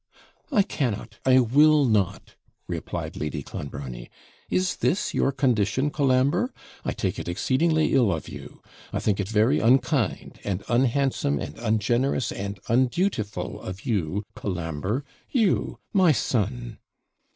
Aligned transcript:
'I 0.51 0.63
cannot 0.63 1.19
I 1.27 1.37
will 1.37 1.85
not,' 1.85 2.33
replied 2.67 3.15
Lady 3.15 3.43
Clonbrony. 3.43 4.09
'Is 4.49 4.77
this 4.77 5.13
your 5.13 5.31
condition, 5.31 5.91
Colambre? 5.91 6.51
I 6.83 6.91
take 6.91 7.19
it 7.19 7.27
exceedingly 7.27 7.93
ill 7.93 8.11
of 8.11 8.27
you. 8.27 8.63
I 8.91 8.99
think 8.99 9.19
it 9.19 9.29
very 9.29 9.59
unkind, 9.59 10.39
and 10.43 10.63
unhandsome, 10.67 11.37
and 11.37 11.55
ungenerous, 11.59 12.31
and 12.31 12.59
undutiful 12.67 13.61
of 13.61 13.85
you, 13.85 14.25
Colambre; 14.33 15.03
you, 15.29 15.77
my 15.93 16.11
son!' 16.13 16.79